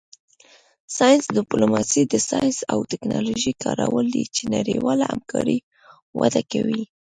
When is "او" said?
2.73-2.79